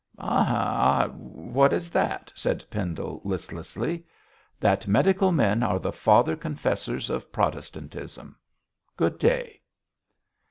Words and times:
'Ay, 0.17 0.25
ay, 0.27 1.05
what 1.13 1.71
is 1.71 1.91
that?' 1.91 2.31
said 2.33 2.63
Pendle, 2.71 3.21
listlessly. 3.23 4.03
'That 4.59 4.87
medical 4.87 5.31
men 5.31 5.61
are 5.61 5.77
the 5.77 5.93
father 5.93 6.35
confessors 6.35 7.11
of 7.11 7.31
Protestantism. 7.31 8.35
Good 8.97 9.19
day!' 9.19 9.61